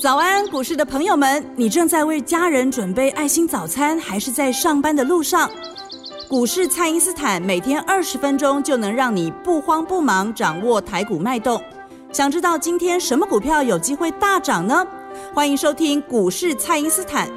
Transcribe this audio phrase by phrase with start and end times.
[0.00, 5.50] 早安，股市的朋友们，你正在为家人准备爱心早餐，还是在上班的路上？
[6.28, 11.62] 股市蔡因斯坦每天二十分钟就能让你不慌不忙掌握台股脉动。
[12.12, 14.86] 想知道今天什么股票有机会大涨呢？
[15.32, 17.28] 欢迎收听股市蔡因斯坦。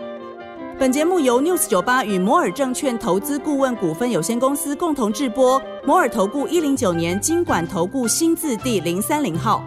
[0.77, 5.61] 本节目由 News 九八与摩尔证券投资顾问股份有限公司共同制播。
[5.85, 9.63] 摩尔投顾一零九年经管投顾新字第零三零号。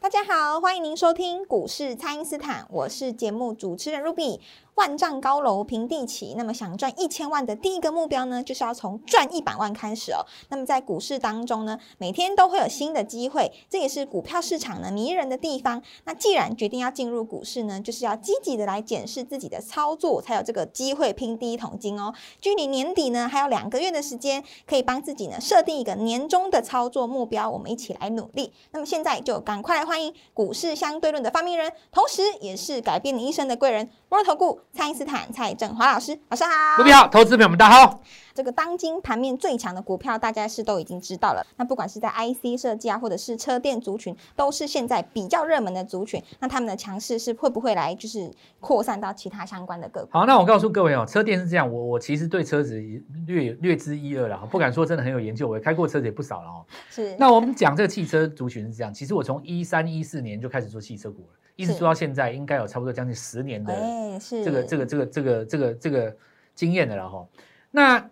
[0.00, 4.38] 大家好，欢迎您收听股市蔡因斯坦，我是节目主持人 Ruby。
[4.78, 10.24] 万丈高楼平地起，那么想赚一千万的第一个目标呢，就是要从赚一百万开始哦。
[10.50, 15.82] 那么在股市当中呢，每天都会有新的机会，这也是股票市场呢迷人的地方。
[16.04, 22.14] 那既然决定要进入股市呢，就是要积极的来检视自己的操作，才有这个机会拼第一桶金哦。
[22.40, 28.52] 距离年底呢还有两个月的时间，可以帮自己呢设定一个年终的操作目标，我们一起来努力。
[28.70, 34.60] 那么现在就赶快来欢迎股市相对论的发明人，同时也是改变你一生的贵人——摩尔投顾。
[34.72, 38.00] 蔡因斯坦蔡振华老师，老师好，各位好，投资朋友们大家好。
[38.34, 41.44] 这个当今盘面最强的股票，大家是都已经知道了。
[41.56, 46.22] 那不管是在 IC 设计啊，或者是车电族群，都是现在比较热门的族群。
[46.38, 50.10] 那他们的强势是会不会来就是扩散到其他相关的个股？
[50.12, 52.80] 好，那我告诉各位哦，车电是这样，我我其实对车子
[53.26, 56.64] 略略知一二了，不敢说真的很有研究，我也开过车子也不少了哦。
[56.88, 57.16] 是。
[57.18, 61.28] 那我们讲这个汽车族群是这样，其实我从一三一四年就开始做汽车股了。
[61.58, 63.74] 一直做到现在，应该有差不多将近十年的
[64.20, 66.16] 这个这个这个这个这个这个
[66.54, 67.26] 经验的了哈。
[67.72, 68.10] 那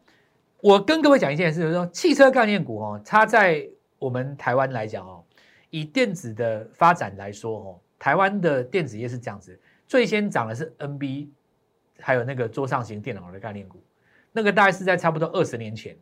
[0.61, 3.65] 我跟各位讲一件事，就是说汽车概念股哦，它在
[4.01, 5.25] 我们台湾来讲哦，
[5.71, 11.29] 以电子的发展来说哦，台湾的电子业是这样子，最先涨的是 NB，
[12.01, 13.81] 还有那个桌上型电脑的概念股，
[14.33, 15.97] 那个大概是在差不多二十年前，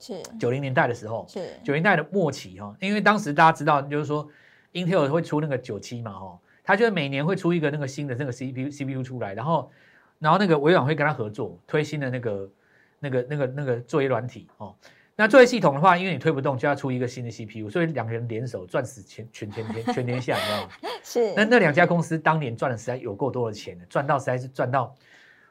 [0.00, 4.26] 是九零年代的时候，是九零代的末期哈，因为当时大家知道，就是说
[4.72, 6.38] Intel 会出那个九七嘛哈。
[6.66, 9.70] 他就是每年会出一个那个新的那个 CPU CPU 出来，然后，
[10.18, 12.50] 然后那个微软会跟他合作推新的那个
[12.98, 14.74] 那个那个那个作业软体哦。
[15.18, 20.72] 那作业系统的话，因为你推不动，就要出一个新的 CPU，所以两个人联手赚死全全天天全天下，你知道吗？
[21.02, 21.32] 是。
[21.34, 24.92] 那那两家公司当年赚的实在有够多的钱的，赚到实在是赚到，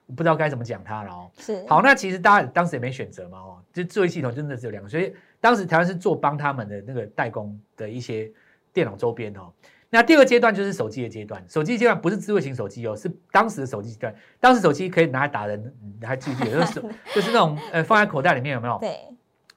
[0.06, 1.31] 我不知道该怎么讲它了哦。
[1.40, 1.66] 是。
[1.67, 8.29] 好，那其实大家当时也没选择嘛哦，就作业系统真的只有两个，所以当时台湾是做帮他们的那个代工的一些
[8.73, 9.51] 电脑周边哦。
[9.95, 14.13] 那第二个阶段就是手机的阶段，手机阶段不是智慧型手机哦，是当时的手机阶段。
[14.41, 16.59] 当时手机可以拿来打人，你还记不记得？
[16.59, 16.81] 就是
[17.16, 18.78] 就是那种呃放在口袋里面有没有？
[18.79, 18.97] 对，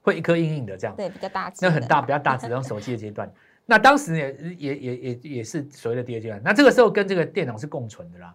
[0.00, 0.94] 会一颗硬硬的这样。
[0.94, 1.53] 对，比较大。
[1.60, 3.28] 那很大，比较大只然后手机的阶段。
[3.66, 6.41] 那当时也也也也也是所谓的第二阶段。
[6.44, 8.32] 那这个时候跟这个电脑是共存的啦。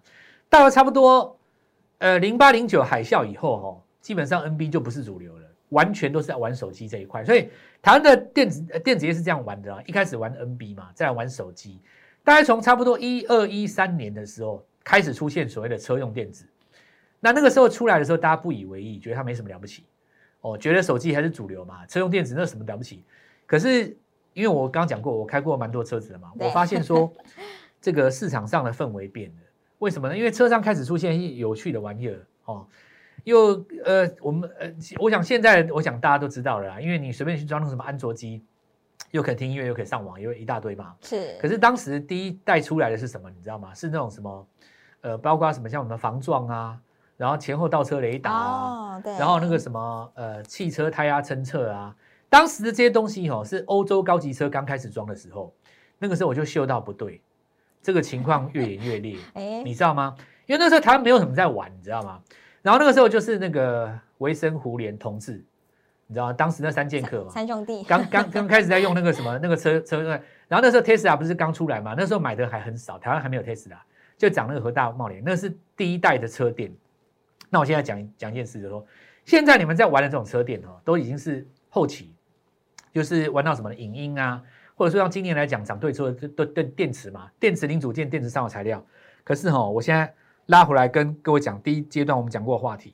[0.50, 1.40] 到了差不多
[2.00, 5.43] 呃零八零九海啸以后哈，基本上 NB 就不是主流了，
[5.74, 7.26] 完全都是在玩手机这一块。
[7.26, 7.50] 所以
[7.82, 11.82] 台湾的电子电子业是这样玩的啊，一开始玩 NB 嘛，再来玩手机。
[12.24, 16.46] 大概从差不多一二一三年的时候开始出现所谓的车用电子，
[17.20, 19.84] 那那个时候出来的时候，大家不以为意，觉得它没什么了不起，
[20.40, 23.04] 哦，觉得手机还是主流嘛，车用电子那什么了不起？
[23.46, 23.96] 可是
[24.34, 27.12] 因为我刚刚讲过，我开过蛮多车子的嘛，我发现说
[27.82, 29.42] 这个市场上的氛围变了，
[29.80, 30.18] 为什么呢？
[30.18, 32.66] 因为车上开始出现一有趣的玩意儿哦，
[33.24, 38.44] 又呃，我们呃，我想现在我想大家都知道了啦，因为你随便去装那什么安卓机。
[39.12, 40.96] 又可以听音乐，又可以上网，因为一大堆嘛。
[41.02, 41.38] 是。
[41.40, 43.30] 可是当时第一代出来的是什么？
[43.30, 43.72] 你知道吗？
[43.72, 44.48] 是那种什么，
[45.02, 46.80] 呃，包括什么像我们防撞啊，
[47.16, 51.96] 然后前后倒车雷达啊，然后那个什么呃汽车胎压侦测啊，
[52.28, 55.54] 当时的这些东西哦，是欧洲高级车刚开始装的时候，
[56.00, 57.22] 那个时候我就嗅到不对，
[57.84, 59.18] 这个情况越演越烈。
[59.36, 60.16] 哎，你知道吗？
[60.48, 62.20] 因为那时候台湾没有什么在玩，你知道吗？
[62.64, 65.46] 然后那个时候就是那个维生胡联同志。
[66.06, 70.02] 你知道当时那三剑客嘛，三兄弟刚刚刚开始在用那个什么那个车车，
[70.48, 73.78] 然后那时候 Tesla 不是刚出来嘛，那时候买的还很少，台湾还没有 Tesla，
[74.18, 76.72] 就讲那个和大茂联，那是第一代的车店。
[77.50, 78.86] 那我现在讲讲一件事，就是说
[79.26, 82.14] 现在你们在玩的这种车店哦，都已经是后期，
[82.92, 84.44] 就是玩到什么影音啊，
[84.76, 88.86] 或者说像今年来讲涨对车的都电电池嘛，电池零组件、电池上游材料。
[89.24, 90.14] 可是哈，我现在
[90.48, 92.94] 拉回来跟各位讲，第一阶段我们讲过话题，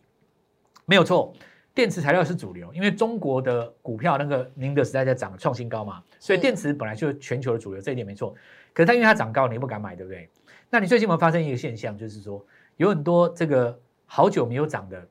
[0.86, 1.34] 没有错。
[1.74, 8.36] 电池材料是主流，因为中国的股票那个宁德时代在涨，创新高嘛，所以电池本来就是全球的主流，这一点没错。
[8.74, 10.30] 可是它因为它涨高，你不敢买，对不对？
[10.70, 15.08] 那你最近有没有发生一个现象，就是说有很多这个好久没有涨的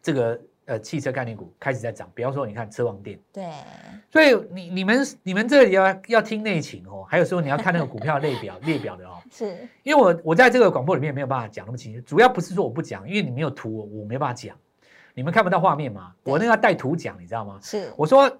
[0.00, 0.40] 这个
[0.70, 3.44] 呃汽车概念股开始在涨，比方说你看车王店，对，
[4.08, 14.56] 所以你你们你们这里要要听内情哦，还有时候你要看那个股票列表 列表的哦，是因为我我在这个广播里面没有办法讲那么清楚，主要不是说我不讲，因为你没有图，我没办法讲。
[15.12, 16.14] 你们看不到画面吗？
[16.22, 17.58] 我那个带图讲，你知道吗？
[17.60, 18.30] 是，我说，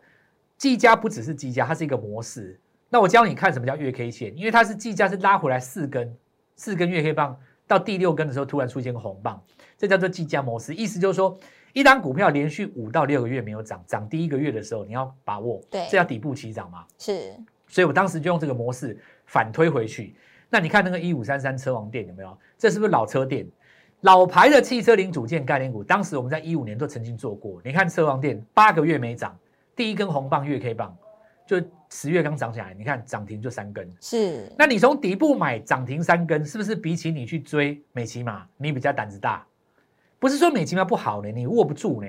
[0.56, 2.60] 技嘉不只是技嘉，它是一个模式。
[2.88, 6.16] 那我教你看什么叫月 K 线，因为它是技嘉是拉回来四根，
[6.54, 7.36] 四根月 K 棒
[7.66, 9.42] 到第六根的时候突然出现个红棒，
[9.76, 11.36] 这叫做计价模式，意思就是说。
[11.72, 16.84] 一档股票连续五到六个月没有涨，涨第一个月的时候你要把握，对，这叫底部起涨嘛。
[16.98, 17.34] 是，
[17.68, 20.16] 所以我当时就用这个模式反推回去。
[20.48, 22.36] 那你看那个一五三三车王店有没有？
[22.58, 23.46] 这是不是老车店？
[24.00, 27.60] 老牌的汽车零组件概念股，当时我们在一五年都曾经做过。
[27.64, 29.38] 你看车王店八个月没涨，
[29.76, 30.96] 第一根红棒月 K 棒，
[31.46, 33.88] 就十月刚涨起来，你看涨停就三根。
[34.00, 39.46] 是，那你从底部买涨停三根，是不是比起你去追美骑马，你比较胆子大？
[40.20, 42.06] 不是说美其妙不好呢，你握不住呢，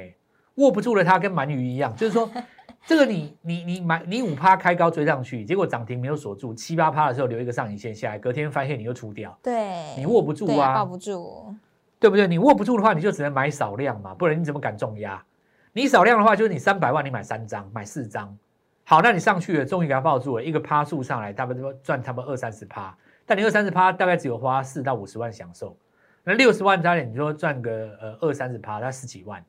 [0.55, 2.29] 握不住了，它跟鳗鱼一样，就是说，
[2.85, 11.55] 这个你你你买你五趴开高追上去，结果涨停没有锁住，七八趴的时候留一个上影线下来，隔天发现你又出掉，对，你握不住啊，抱不住，
[12.01, 12.27] 对不对？
[12.27, 15.23] 你握不住的话，你就只能买少量嘛，不然你怎么敢重压？
[15.71, 18.37] 你少量的话，就是你三百万你买三张，买四张，
[18.83, 22.93] 好，那你上去了，终于给它抱住了，一个趴数上来，差不多赚差不多二三十趴，
[23.25, 25.77] 但你二三十趴大概只有花四到五十万享受。
[26.23, 29.43] 那六十万加点，你说赚个呃二三十趴，那十几万。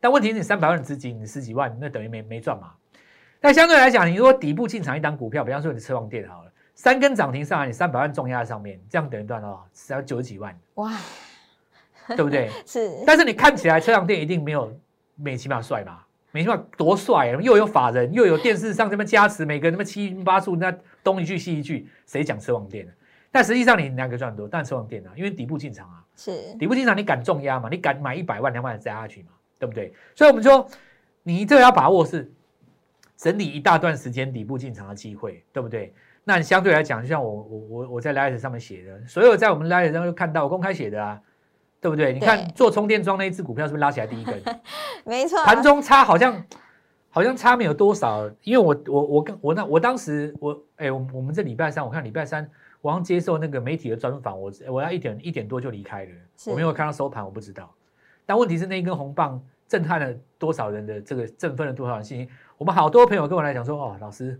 [0.00, 2.72] 但问题是你三百万的资金，你十几万，那等于没没赚嘛。
[3.40, 10.92] 但相对来讲，你如果底部进场一档股票，比方说你的车王店好了，三根涨停上来，你三百万重压在上面，这样等于赚了只要九十几万，哇，
[12.08, 12.50] 对不对？
[12.64, 13.02] 是。
[13.06, 14.78] 但是你看起来车王店一定没有
[15.16, 16.00] 美其玛帅嘛？
[16.30, 20.72] 美其玛多帅啊，又有法人，又有电视上这么加持，每个人那么七八数，那
[21.02, 22.92] 东一句西一句，谁讲车王店呢？
[23.30, 26.03] 但实际上你两个赚很多，但车王店啊，因为底部进场啊。
[26.16, 27.68] 是底部进场，你敢重压嘛？
[27.70, 29.28] 你敢买一百万、两百万再下去嘛？
[29.58, 29.92] 对不对？
[30.14, 30.66] 所以我们说，
[31.22, 32.30] 你这个要把握是
[33.16, 35.94] 整理一大段时间底部进场的机会，对不对？
[36.24, 41.20] 那相对来讲，就像我我我我在 l i g h t 上面写的，所有在我们 l i g h t 上面看到公开写的啊，
[41.80, 42.12] 对不对？
[42.12, 44.42] 你看做充电桩那一只股票是不是拉起来第一根？
[45.04, 46.44] 没错，盘中差好像
[47.10, 52.50] 好像差没有多少，因为我我我跟我那我当时我哎，我我们这礼拜三我看礼拜三。
[52.84, 56.10] 我刚接受那个媒体的专访，我我要一点一点多就离开了，
[56.48, 57.74] 我没有看到收盘，我不知道。
[58.26, 62.28] 但问题是那一根红棒震撼了多少人的这个振奋了多少人信心？
[62.58, 64.38] 我们好多朋友跟我来讲说，哦，老师，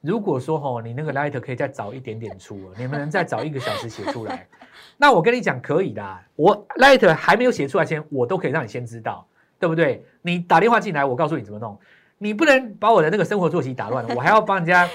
[0.00, 4.46] 如果说哦，你那个 light 可以再早一点点出，你们能再早一个小时写出来，
[4.96, 6.18] 那我跟你讲可以的。
[6.36, 9.26] 我 light 还没有写出来前，我都可以让你先知道，
[9.58, 10.04] 对不对？
[10.22, 11.76] 你打电话进来，我告诉你怎么弄，
[12.18, 14.88] 你不能把我的那个生活作息打乱了，我还要帮人家。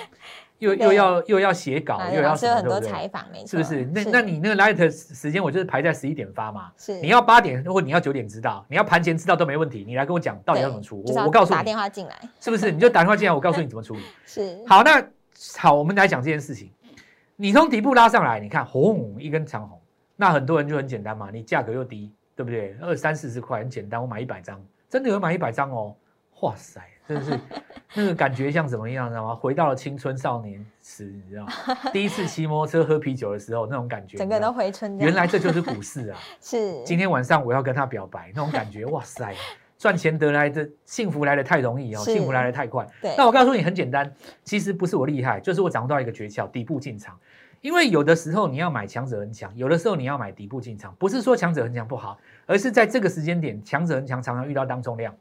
[0.60, 2.56] 又又要又要写稿，又要什么？
[2.56, 3.86] 很多采访，没错，是不是？
[3.86, 6.72] 那那你那个 light 时间，我就是排在十一点发嘛。
[6.78, 9.84] 是，你要八点，或你要九点知道，你要盘前知道都没问题。
[9.86, 11.57] 你来跟我讲到底要怎么出，我我告诉你。
[11.57, 12.72] 打电话进来，是不是？
[12.72, 14.02] 你就打电话进来，我告诉你怎么处理。
[14.25, 14.57] 是。
[14.66, 15.06] 好，那
[15.57, 16.72] 好，我们来讲这件事情。
[17.36, 19.78] 你从底部拉上来，你看红一根长红，
[20.16, 22.74] 那很多人就很简单嘛，你价格又低，对不对？
[22.81, 24.58] 二三四十块很简单，我买一百张，
[24.90, 25.94] 真的有买一百张哦。
[26.42, 27.40] 哇塞，真的是
[27.96, 29.36] 那个感觉像怎么样，知道吗？
[29.36, 31.52] 回到了青春少年时，你知道吗？
[31.94, 34.98] 第一次骑摩托车喝啤酒的时候那种感觉，整个都回春。
[35.00, 36.20] 原来这就是股市啊！
[36.42, 39.34] 是，今天晚上我要跟他表白，那种感觉，哇塞，
[39.78, 42.86] 赚钱得来的幸福来的太容易哦，幸福来的太快。
[43.02, 44.12] 对，那我告诉你很简单，
[44.44, 47.18] 其实不是我厉害，就是我掌握到一个诀窍，底部进场。
[47.62, 55.16] 因为有的时候你要买强者恒强，有的时候你要买底部进场，不是说强者恒强不好，而是在这个时间点，强者恒强常常遇到当中量。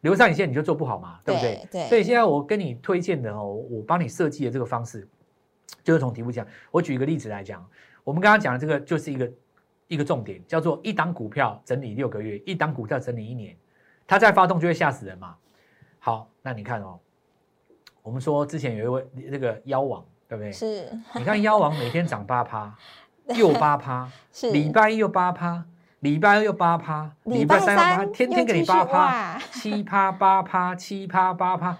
[0.00, 1.68] 留上影线你就做不好嘛，对不对？
[1.70, 1.88] 对。
[1.88, 5.06] 所以现在我跟你推荐的哦，我帮你设计的这个方式，
[5.84, 6.46] 就是从题目讲。
[6.70, 7.64] 我举一个例子来讲，
[8.02, 9.32] 我们刚刚讲的这个就是一个
[9.88, 13.54] 一个重点，叫做一档股票整理六个月，一档股票整理一年，
[14.06, 15.34] 它再发动就会吓死人嘛。
[15.98, 16.98] 好，那你看哦，
[18.02, 20.50] 我们说之前有一位那个妖王，对不对？
[20.50, 20.88] 是。
[21.14, 22.74] 你看妖王每天涨八趴，
[23.36, 24.50] 又八趴，是。
[24.50, 25.62] 礼拜一又八趴。
[26.00, 31.76] 礼拜二又八趴，礼拜三八，天天给你八趴，七趴八趴，七趴八趴，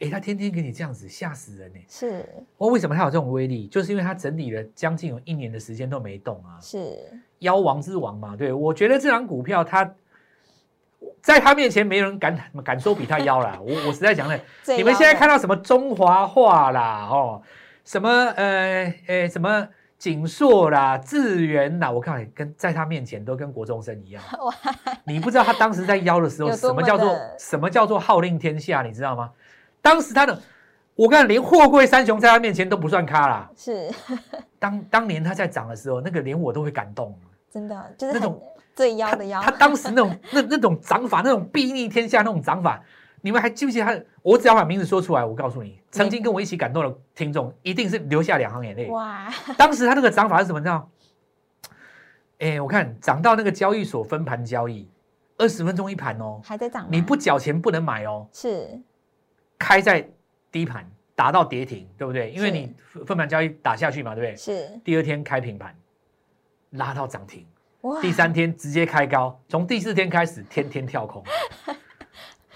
[0.00, 1.78] 哎，他天天给你这样子，吓死人呢。
[1.88, 3.68] 是，我为什么他有这种威力？
[3.68, 6.58] 就是因为他整理了将近有一年的时间都没动啊。
[6.60, 6.98] 是，
[7.38, 8.34] 妖王之王嘛。
[8.34, 9.94] 对，我觉得这张股票，他
[11.22, 13.56] 在他面前没人敢敢说比他妖啦。
[13.62, 14.36] 我我实在讲呢，
[14.76, 17.40] 你们现在看到什么中华化啦，哦，
[17.84, 19.68] 什么呃呃什么。
[20.00, 24.22] 锦硕啦，智源啦，我看跟在他面前都跟国中生一样。
[25.04, 29.30] 你不知道他当时在邀的时候，什么叫做什么叫做号令天下，你知道吗？
[29.82, 30.40] 当时他的，
[30.94, 33.50] 我看连货柜三雄在他面前都不算咖啦。
[33.54, 33.90] 是，
[34.58, 37.14] 当当年他在涨的时候，那个连我都会感动。
[37.52, 38.42] 真的，就是那种
[38.74, 39.42] 最妖的妖。
[39.42, 42.82] 他当时那种那那种掌法，那种睥睨天下那种掌法。
[43.20, 44.04] 你们还记不记得他？
[44.22, 48.86] 我只要把名字说出来，我告诉你，曾经跟我一起感动的听众，一定是流下两行眼泪。
[48.88, 49.32] 哇！
[49.56, 50.62] 当时他那个涨法是什么？
[50.62, 50.90] 道？
[52.38, 54.88] 哎，我看涨到那个交易所分盘交易，
[55.36, 56.86] 二十分钟一盘哦，还在涨。
[56.90, 58.26] 你不缴钱不能买哦。
[58.32, 58.80] 是。
[59.58, 60.08] 开在
[60.50, 62.30] 低盘，打到跌停，对不对？
[62.30, 64.36] 因为你分分盘交易打下去嘛，对不对？
[64.36, 65.76] 是第二天开平盘，
[66.70, 67.46] 拉到涨停，
[67.82, 71.22] 哇第三天直接开高，从第四天开始天天跳空，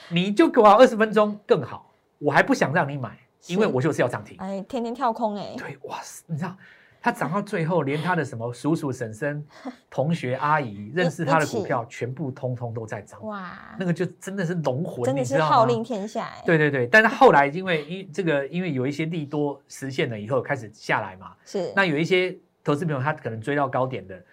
[0.09, 4.37] 你就给我二十分钟更好，我还不想让你买，因为我就是要涨停。
[4.39, 6.57] 哎，天天跳空哎，对，哇塞，你知道，
[7.01, 9.47] 他涨到最后，连他的什么叔叔、婶婶、
[9.91, 15.47] 同学、阿姨 认识他的股票，全部通通都在涨，哇，那个就真的是龙魂，真的你知道吗？
[15.47, 21.73] 是号令天下哎，对对对，但是后来因为因这个，因为有一些利多实现了以后，开始下来嘛，是。
[21.77, 24.25] 那有一些投资朋友他可能追到高点的，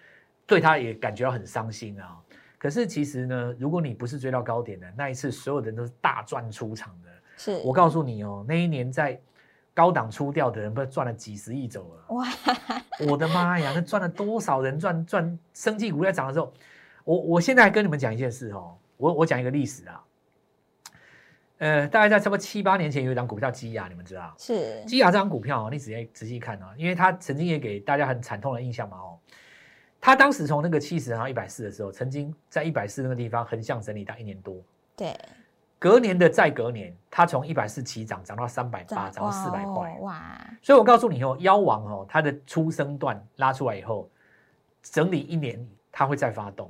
[0.46, 2.16] 对他也感觉到很伤心啊。
[2.62, 7.10] 可是其实呢，如果你不是追到高点的，那一次所有人都是大赚出场的。
[7.36, 9.20] 是，我告诉你哦，那一年在
[9.74, 12.14] 高档出掉的人，不是赚了几十亿走了。
[12.14, 12.24] 哇，
[13.10, 16.54] 我的妈呀，那赚了多少人赚赚生技股在涨的时候，
[17.02, 20.04] 我我现在跟你们讲一件事哦，我我讲一个历史啊，
[21.58, 24.32] 呃，大概在差不多七八年前有一张股票叫基亚，你们知道？
[24.38, 29.18] 是基亚这张股票哦，你仔细仔细看啊，因为它曾经也给大家很惨痛的印象嘛哦，
[30.04, 34.56] 它当时从那个七十到一百四的时候，曾经在一百四那个地方横向整理到一年多，
[34.96, 35.16] 对，
[35.78, 39.92] 隔年的再隔年，它从一百四起涨涨到三百八，涨到四百哇块。
[39.92, 44.10] 哦，哇，所以我告诉你哦，妖王哦，它的出生段拉出来以后，
[44.82, 46.68] 整理一年，它会再发动。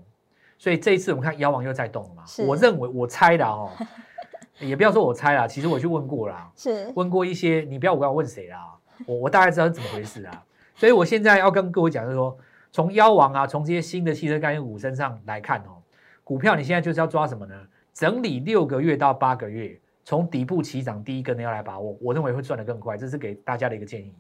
[0.58, 3.70] 所以这一次我们看妖王又在动了嘛，我认为我猜的哦，
[4.60, 6.92] 也不要说我猜啦，其实我去问过啦，是。
[6.94, 8.58] 问过一些，你不要我要问谁啦，
[9.06, 10.44] 我我大概知道是怎么回事啊。
[10.74, 12.36] 所以我现在要跟各位讲，就是说，
[12.72, 15.82] 从妖王啊，从这些新的汽车概念股身上来看哦，
[16.24, 17.54] 股票你现在就是要抓什么呢？
[17.92, 24.10] 整理六个月到八个月，从底部起涨第一根的要来把握，我认为会赚得更快，这是给大家的一个建议。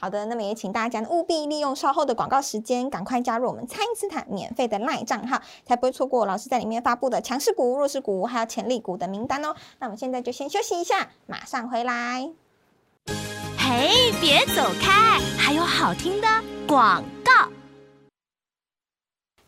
[0.00, 9.54] 好的，那么也请大家呢务必利用稍后的广告时间，赶快加入我们蔡因斯坦免费的赖账号，才不会错过老师在里面发布的强势股、弱势股还有潜力股的名单哦。
[9.80, 12.30] 那我们现在就先休息一下，马上回来。
[13.58, 16.26] 嘿，别走开，还有好听的
[16.66, 17.17] 广告。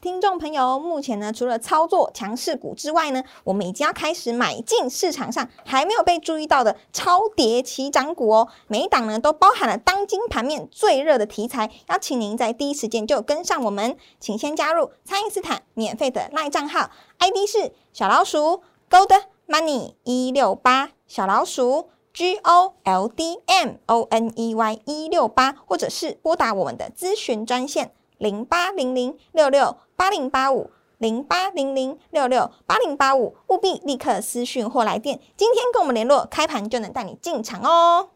[0.02, 8.48] 听众朋友，目前呢，除了操作强势股之外呢，我们已经要开始买进市场上还没有被注意到的超跌起涨股哦。
[8.66, 27.92] 每一档呢，都包含了当今盘面最热的题材，邀请您在第一时间就跟上我们，请先加入蔡因斯坦免费的赖账号，ID 是小老鼠 Gold Money 一六八，小老鼠 G O L D M O N E Y 一六八，或者是拨打我们的咨询专线。
[28.18, 35.20] 零八零零六六八零八五零八零零六六八零八五，务必立刻私讯或来电。
[35.36, 38.08] 今天跟我们联络，开盘就能带你进场哦。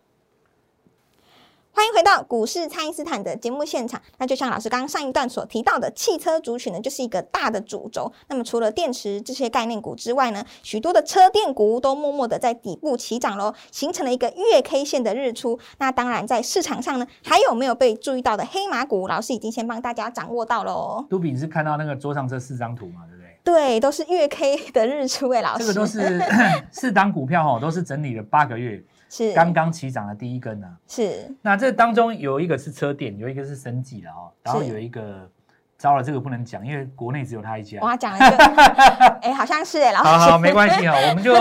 [1.76, 4.00] 欢迎回到股市，蔡因斯坦的节目现场。
[4.19, 8.12] 那就像老师刚刚上一段所提到的，汽车族群呢，就是一个大的主轴。
[8.28, 15.59] 那么除了电池这些概念股之外呢，许多的车电股都默默的在底部起涨喽，形成了一个月 K 线的日出。
[15.78, 21.04] 那当然，在市场上呢，还有没有被注意到的黑马股，老师已经先帮大家掌握到喽。
[21.11, 23.00] 杜比你是看到那个桌上这四张图吗，
[23.45, 25.59] 对都是月 K 的日出诶，老师。
[25.59, 26.21] 这个都是
[26.73, 30.73] 四档股票哦，都是整理了八个月，是刚刚起涨的第一根呢、啊。
[30.89, 35.29] 是那这当中有一个是车电，有一个是生技的哦，然后有一个，
[35.77, 37.79] 糟了，这个不能讲，因为国内只有他一家。
[37.81, 38.37] 哇，讲了就，
[39.21, 40.09] 哎，好像是哎，老师。
[40.09, 41.35] 好好，没关系哈，我们就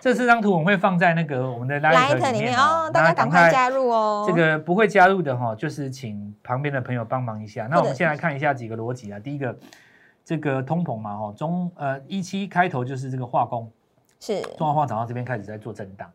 [0.00, 4.24] 这四张图我们会放在那个我们的 Light Light 里面哦哦，，大家赶快加入哦。
[4.28, 7.66] 这个不会加入的哈，就是请旁边的朋友帮忙一下。
[7.68, 9.18] 那我们先来看一下几个逻辑啊。
[9.18, 9.56] 第一个，
[10.24, 13.70] 这个通膨嘛哈，中呃一期开头就是这个化工，
[14.20, 16.10] 是中华化涨到这边开始在做震荡，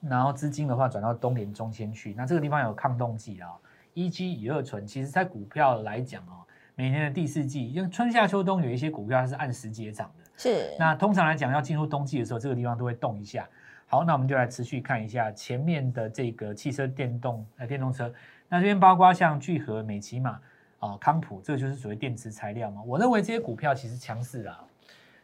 [0.00, 2.14] 然后资金的话转到东联中先去。
[2.14, 3.48] 那这个地方有抗冻剂啊，
[3.92, 6.40] 一期乙二醇，其实在股票来讲哦，
[6.74, 10.24] 每年的第四季，因为春夏秋冬有一些股票它是按时节涨的。
[10.36, 13.46] 是，那通常来讲，要进入冬季的时候，这个地方都会动一下。
[13.86, 18.10] 好，那我们就来持续看一下前面的这个汽车电动呃电动车。
[18.48, 20.40] 那这边包括像聚合、美骑马
[20.80, 22.82] 啊、康普，这个就是所谓电池材料嘛。
[22.86, 24.64] 我认为这些股票其实强势啊，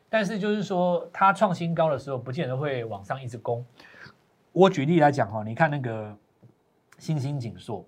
[0.09, 3.65] 但是就是说它创新高的时候，不见得会往上一直攻。
[4.53, 6.15] 我举例来讲哈，你看那个
[6.99, 7.85] 星星紧缩，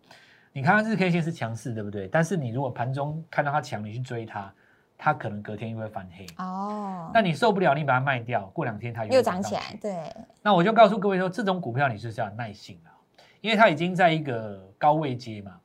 [0.50, 2.08] 你看它日 K 线是强势，对不对？
[2.08, 4.50] 但是你如果盘中看到它强，你去追它，
[4.96, 6.26] 它可能隔天又会翻黑。
[6.38, 9.76] 哦，那你受不了，你把它卖掉，过两天它又会涨起来，去。
[9.76, 12.96] 对，那我就告诉各位说，这种股票你就是要有耐心啊，
[13.42, 15.60] 因为它已经在一个高位阶嘛。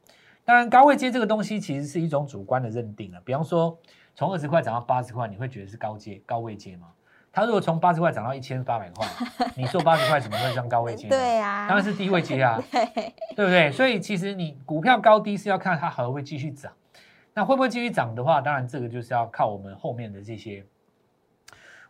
[0.46, 3.22] 当然，高位接这个东西其实是一种主观的认定了。
[3.24, 3.78] 比方说，
[4.16, 6.88] 从二十块涨到八十块，你会觉得是高阶、高位接吗？
[7.32, 9.08] 它如果从八十块涨到一千八百块，
[9.58, 11.08] 你做八十块怎么会算高位接？
[11.10, 12.86] 对，啊，当然是低位接啊， 对，
[13.36, 13.72] 对不对？
[13.72, 16.72] 所以其实你股票高低是要看它还会继续涨。
[17.34, 20.64] 那会不会继续涨的话，当然这个就是要靠我们后面的这些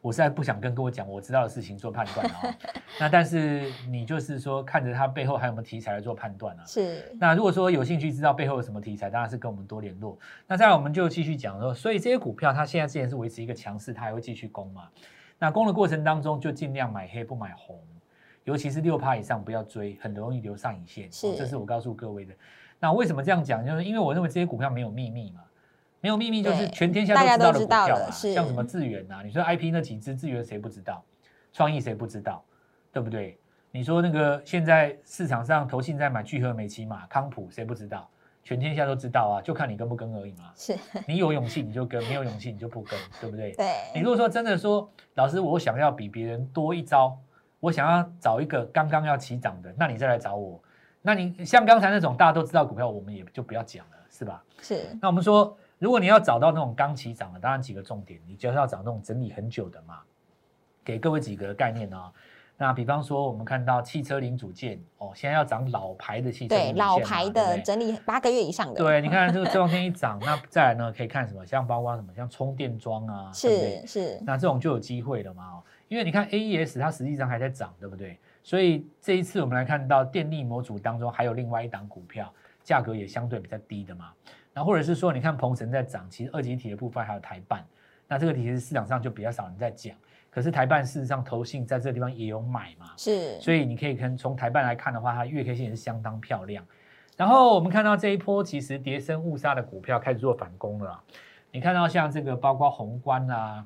[0.04, 2.54] 我实在不想跟各位讲我知道的事情做判断啊、哦。
[3.00, 6.64] 那但是你就是说看着它背后还有没有题材来做判断啊。
[6.66, 10.20] 是那如果说有兴趣知道背后有什么题材，当然是跟我们多联络。
[10.46, 14.90] 那再来我们就继续讲说，所以这些股票它现在之前是维持一个强势，它还会继续攻嘛？
[15.40, 17.82] 那攻的过程当中就尽量买黑不买红，
[18.44, 21.10] 尤其是六趴以上不要追，很容易留上影线。
[21.10, 22.34] 是哦这是我告诉各位的。
[22.78, 23.66] 那为什么这样讲？
[23.66, 25.40] 就是因为我认为这些股票没有秘密嘛。
[26.04, 31.02] 没有秘密，就是全天下都知道的股票啊，像什么智源啊，你说 IP 那几只智源谁不知道？
[31.54, 32.44] 创意谁不知道？
[32.92, 33.40] 对不对？
[33.72, 38.10] 你说那个现在市场上投信在买聚合、美琪玛、康普，谁不知道？
[38.44, 40.52] 全天下都知道啊，就看你跟不跟而已嘛。
[40.58, 43.54] 是，你有勇气你就跟，没有勇气你就不跟， 对不对？
[43.54, 47.18] 对你，如果说真的说，老师我想要比别人多一招，
[47.62, 50.62] 我想要找一个刚刚要起涨的，那你再来找我。
[51.02, 54.44] 那你像刚才那种大家都知道股票，我们也就不要讲了，是吧？
[54.62, 60.00] 是那我们说，如果你要找到那种刚起涨的，当然几个重点，你就是要找那种整理很久的嘛。
[60.82, 62.10] 给各位几个概念啊、
[62.58, 71.46] 那比方说，我们看到汽车零组件哦，现在要涨老牌的汽车零对组件老牌的整理八个月以上的，对，你看这个这两天一涨，那再来呢，可以看什么？
[71.46, 78.18] 像包括什么，像充电桩啊，是是，那这种就有机会了嘛哦，因为你看 AES 它实际上还在涨，对不对？
[78.42, 84.14] 所以这一次我们来看到电力模组当中还有另外一档股票，价格也相对比较低的嘛。
[84.54, 87.66] 那或者是说，你看鹏程在涨，其实二级体的部分还有台办，
[88.08, 89.96] 那这个其实市场上就比较少人在讲。
[90.30, 96.66] 可是台办事实上投信在这个地方也有买嘛，是，所以你可以看从台办来看的话，它月 K 线也是相当漂亮。
[97.16, 101.04] 然后我们看到这一波其实跌升误杀的股票开始做反攻了啦。
[101.52, 103.64] 你看到像这个包括宏观啊，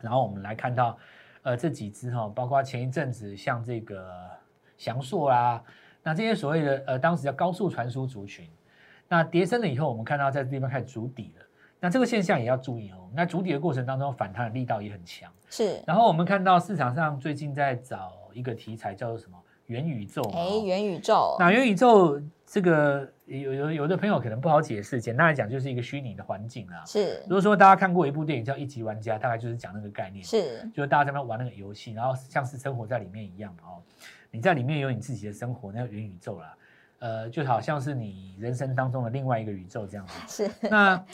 [0.00, 0.96] 然后我们来看到
[1.42, 4.10] 呃这几只哈、包括前一阵子像这个
[4.78, 5.62] 翔硕啦，
[6.02, 8.48] 那这些所谓的呃当时叫高速传输族群，
[9.14, 11.46] 那跌升了以后，我们看到在这地方开始筑底了。
[11.78, 13.08] 那这个现象也要注意哦。
[13.14, 15.30] 那筑底的过程当中，反弹的力道也很强。
[15.48, 26.84] 是，然后我们看到市场上最近在找一个题材叫做什么元宇宙嘛哎，哦元宇宙，那元宇宙这个有有有的朋友可能不好解释，简单来讲就是一个虚拟的环境啊。
[26.84, 33.78] 是如果说大家看过一部电影叫《一级玩家》，大概就是讲那个概念，是就是大家在那玩那个游戏，然后像是生活在里面一样哦。
[34.32, 36.56] 你在里面有你自己的生活，那叫元宇宙啦，
[37.04, 40.14] 呃，就好像是你人生当中的另外一个宇宙这样子。
[40.48, 41.04] 是，那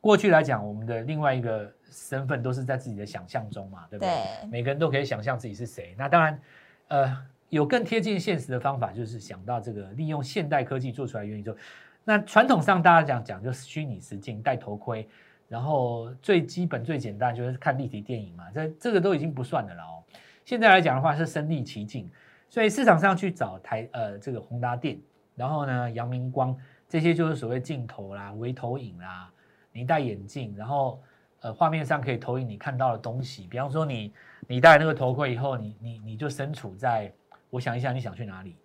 [0.00, 4.10] 过去来讲，我们的另外一个身份都是在自己的想象中嘛，对不对？
[4.10, 5.94] 对每个人都可以想象自己是谁。
[5.96, 6.40] 那当然，
[6.88, 7.16] 呃，
[7.50, 11.56] 有更贴近现实的方法，就是想到这个利用现代科技做出来元宇宙。
[12.02, 15.08] 那传统上大家讲讲就是虚拟实境，戴头盔，
[15.46, 20.02] 然后最基本最简单就是看立体电影嘛，这这个都已经不算的了哦。
[20.44, 22.10] 现在来讲的话是身临其境，
[22.50, 24.98] 所以市场上去找台呃这个宏达电，
[25.34, 26.56] 然后呢阳明光
[26.88, 29.30] 这些就是所谓镜头啦、微投影啦，
[29.72, 31.00] 你戴眼镜，然后
[31.40, 34.12] 呃画面上可以投影你看到的东西，比方说你
[34.46, 37.12] 你戴那个头盔以后，你你你就身处在，
[37.50, 38.56] 我想一下你想去哪里？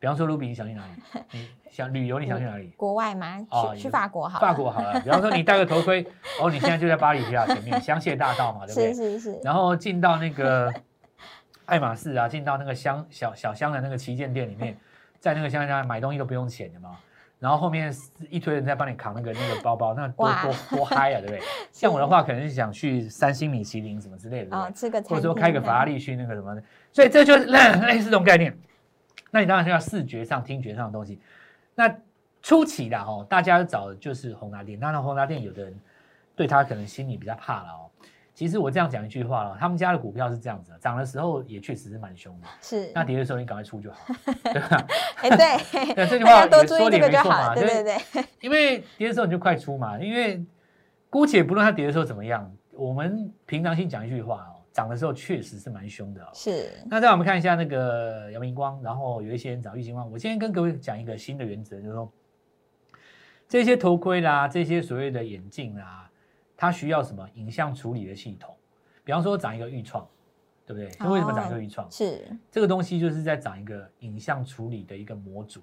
[0.00, 1.22] 比方说卢比你想去哪里？
[1.30, 2.68] 你想旅游你想去哪里？
[2.76, 3.38] 国外吗？
[3.50, 6.06] 哦去去法国好了，法国好了，比方说你戴个头盔，
[6.42, 8.92] 哦，你现在就在巴黎铁塔前面，香榭大道嘛，对不对？
[8.92, 10.70] 是是是，然后进到那个
[11.64, 14.76] 爱马仕啊，进到那个香小小香的那个旗舰店里面，
[15.24, 16.98] 在那个香香买东西都不用钱的嘛。
[17.38, 17.90] 然后后面
[18.28, 21.40] 一堆人在帮你扛那个那个包包，那多多多嗨啊，对不对？
[21.72, 27.44] 像我的话，可能是想去三星米其林什么之类的，对不哦对，吃个或者说开个法拉利去那个什么的，所以这就是
[27.86, 28.54] 类似这种概念。
[29.30, 31.18] 那你当然是要视觉上、听觉上的东西。
[31.74, 31.94] 那
[32.42, 35.74] 初期的哦，大家找的就是宏达店，当然宏达店有的人
[36.36, 37.90] 对他可能心里比较怕了哦。
[38.34, 43.98] 其实我这样讲一句话了，他们家的股票是这样子的，涨的时候也确实是蛮凶的，是，那跌的时候你赶快出就好，
[44.42, 44.86] 对吧？
[45.22, 50.44] 哎对， 对这句话多注意这个也没错嘛，就好对对对，因为跌的时候你就快出嘛，因为
[51.08, 56.28] 姑且不论它跌的时候怎么样，我们平常心讲一句话哦，涨的时候确实是蛮凶的、哦。
[56.34, 60.10] 是那再我们看一下那个阳明光，然后有一些人找玉金光。
[60.10, 62.12] 我今天跟各位讲一个新的原则，就是说
[63.48, 66.03] 这些头盔啦，这些所谓的眼镜啦，
[66.64, 68.54] 它需要什么影像处理的系统？
[69.04, 70.06] 比方说长一个预创，
[70.66, 70.90] 对不对？
[70.98, 71.90] 那为什么长一个预创？
[71.90, 75.62] 是这个东西就是在长一个影像处理的一个模组。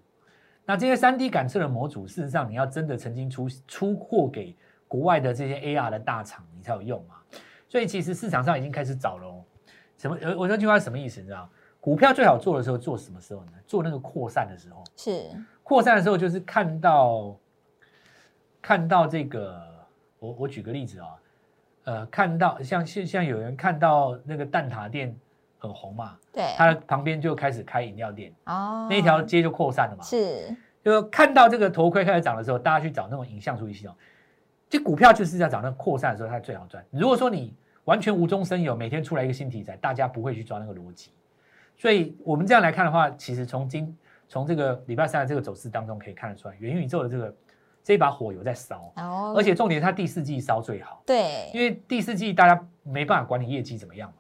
[0.64, 4.56] 那这些三 D 感测的模组，事实上你要真的曾经出出货给
[4.88, 7.16] 国外的这些 AR 的大厂，你才有用嘛。
[7.68, 9.44] 所以其实市场上已经开始找了哦。
[9.98, 10.16] 什么？
[10.22, 11.20] 呃，我这句话是什么意思？
[11.20, 11.50] 你知道？
[11.80, 13.54] 股票最好做的时候做什么时候呢？
[13.66, 14.84] 做那个扩散的时候。
[14.96, 15.32] 是
[15.64, 17.36] 扩散的时候就是看到
[18.62, 19.68] 看到这个，
[20.22, 21.08] 我我举个例子啊、
[21.86, 25.14] 呃，看到像像像有人看到那个蛋挞店
[25.58, 30.04] 很红嘛，对，它旁边就开始开饮料店，哦那一条街就扩散了嘛。
[30.04, 33.96] 是就看到这个头盔开始涨的时候，大家去找那种影像处理系统，
[34.70, 36.86] 这股票就是在涨那扩散的时候，它最好赚。
[36.92, 37.56] 如果说你
[37.86, 41.12] 完全无中生有，每天出来一个新题材，大家不会去抓那个逻辑。
[41.78, 47.34] 所以我们这样来看的话，其实从今从这个礼拜三的这个走势当中可以看得出来，元宇宙的这个
[47.84, 54.16] 这把火有在烧，哦而且重点是它第四季烧最好，对，因为第四季大家没办法管你业绩怎么样嘛。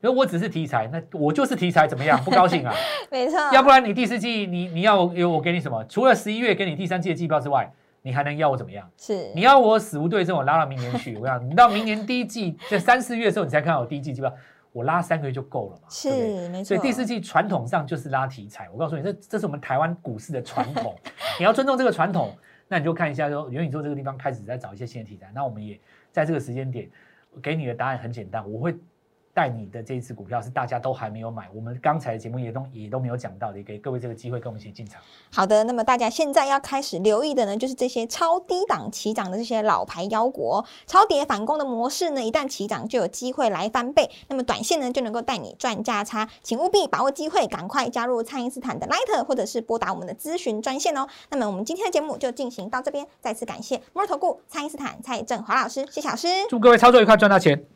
[0.00, 2.22] 如果我只是题材，那我就是题材怎么样？
[2.22, 2.72] 不高兴啊！
[3.10, 5.82] 没错，要不然你第四季你你要有我给你什么？
[5.86, 8.88] 除了十一月给你第三季的季报之外，你还能要我怎么样？
[8.98, 11.16] 是你要我死无对证，我拉到明年去。
[11.16, 14.30] 我想你到明年第一季在三四月的时候，你才看到我第一季季报，
[14.70, 15.88] 我拉三个月就够了嘛？
[15.90, 18.68] 是没错，所以第四季传统上就是拉题材。
[18.72, 20.94] 我告诉你，这这是我们台湾股市的传统，
[21.38, 22.32] 你要尊重这个传统，
[22.68, 25.30] 那你就看一下说元宇宙这个地方开始在找一些新的题材。
[25.34, 25.78] 那我们也
[26.12, 26.88] 在这个时间点
[27.42, 28.74] 给你的答案很简单，我会。
[29.36, 34.98] 带你的这一次股票是大家都还没有买，我们刚才的节目也都也都没有讲到的，也给各位这个机会跟我们一起进场。
[35.30, 51.06] 好的，那么大家现在要开始留意的呢，就是这些超低档起涨的这些老牌妖股哦，超跌反攻的模式呢，一旦起涨就有机会来翻倍，那么短线呢就能够带你赚价差，请务必把握机会，赶快加入蔡因斯坦的 Light 或者是拨打我们的咨询专线哦。
[51.28, 56.26] 那么我们今天的节目就进行到这边，再次感谢摩尔投顾蔡因斯坦蔡振华老师，谢谢老师。
[56.48, 57.75] 祝各位操作愉快，赚到钱！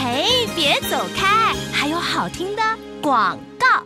[0.00, 2.62] 嘿，别走开，还有好听的
[3.02, 3.82] 广告。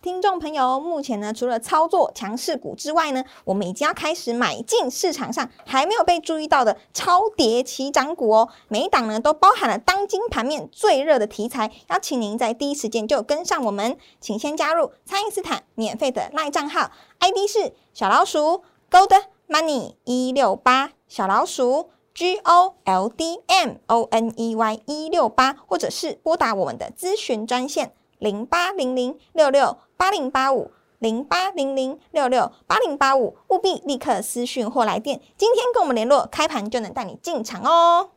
[0.00, 8.48] 听众朋友，目前呢，除了操作强势股之外呢，我们已经要开始买进市场上还没有被注意到的超跌起涨股哦。
[8.68, 13.98] 每一档呢，都包含了当今盘面最热的题材，邀请您在第一时间就跟上我们。
[14.18, 27.92] 请先加入蔡因斯坦免费的赖账号，ID 是小老鼠 Gold Money 一六八，小老鼠 G O L D M O N E Y 一六八，或者是拨打我们的咨询专线。
[28.18, 35.20] 零八零零六六八零八五零八零零六六八零八五，务必立刻私讯或来电。
[35.36, 38.12] 今天跟我们联络，开盘就能带你进场哦。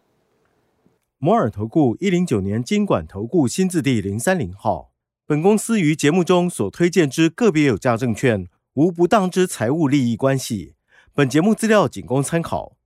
[1.18, 4.92] 摩尔投顾一零九年经管投顾新字第零三零号。
[5.28, 10.76] 本公司于节目中所推荐之个别有价证券，无不当之财务利益关系。
[11.14, 12.78] 本节目资料仅供参考，